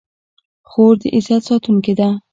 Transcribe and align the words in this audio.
خور 0.69 0.93
د 1.01 1.03
عزت 1.15 1.41
ساتونکې 1.49 1.93
ده. 1.99 2.09